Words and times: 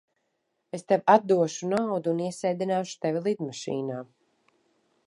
Es 0.77 0.85
tev 0.91 1.03
atdošu 1.15 1.69
naudu 1.75 2.13
un 2.15 2.25
iesēdināšu 2.29 2.99
tevi 3.07 3.23
lidmašīnā. 3.29 4.03